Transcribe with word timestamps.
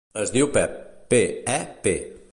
Es 0.21 0.31
diu 0.35 0.47
Pep: 0.55 0.73
pe, 1.13 1.21
e, 1.61 1.63
pe. 1.87 1.97